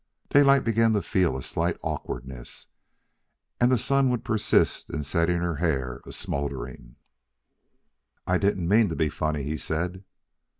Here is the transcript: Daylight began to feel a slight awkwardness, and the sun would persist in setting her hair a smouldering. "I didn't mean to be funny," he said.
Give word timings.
Daylight 0.31 0.63
began 0.63 0.93
to 0.93 1.03
feel 1.03 1.37
a 1.37 1.43
slight 1.43 1.77
awkwardness, 1.83 2.65
and 3.59 3.71
the 3.71 3.77
sun 3.77 4.09
would 4.09 4.23
persist 4.25 4.89
in 4.89 5.03
setting 5.03 5.37
her 5.41 5.57
hair 5.57 6.01
a 6.07 6.11
smouldering. 6.11 6.95
"I 8.25 8.39
didn't 8.39 8.67
mean 8.67 8.89
to 8.89 8.95
be 8.95 9.09
funny," 9.09 9.43
he 9.43 9.57
said. 9.57 10.03